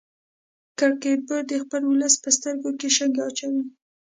[0.77, 3.63] کرکټ بورډ د خپل ولس په سترګو کې شګې اچوي